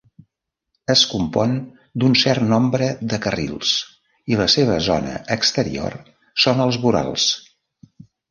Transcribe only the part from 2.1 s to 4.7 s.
cert nombre de carrils i la